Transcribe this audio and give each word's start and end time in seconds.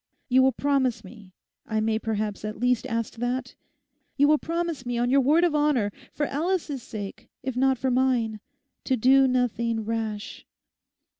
You 0.29 0.41
will 0.41 0.51
promise 0.51 1.03
me, 1.03 1.31
I 1.67 1.79
may 1.79 1.99
perhaps 1.99 2.43
at 2.43 2.57
least 2.57 2.87
ask 2.87 3.13
that, 3.17 3.53
you 4.17 4.27
will 4.27 4.39
promise 4.39 4.83
me 4.83 4.97
on 4.97 5.11
your 5.11 5.21
word 5.21 5.43
of 5.43 5.53
honour, 5.53 5.91
for 6.11 6.25
Alice's 6.25 6.81
sake, 6.81 7.29
if 7.43 7.55
not 7.55 7.77
for 7.77 7.91
mine, 7.91 8.39
to 8.85 8.97
do 8.97 9.27
nothing 9.27 9.85
rash. 9.85 10.47